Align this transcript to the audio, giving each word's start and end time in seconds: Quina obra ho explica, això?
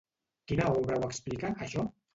Quina 0.51 0.71
obra 0.79 0.99
ho 1.03 1.07
explica, 1.11 1.55
això? 1.69 1.91